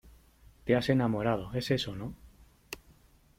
te 0.63 0.75
has 0.75 0.89
enamorado,¿ 0.89 1.53
es 1.53 1.69
eso, 1.69 1.95
no? 1.95 2.15